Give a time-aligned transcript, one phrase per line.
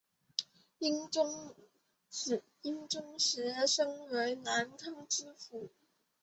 [0.79, 1.49] 英宗
[3.13, 5.69] 时升为南康知府。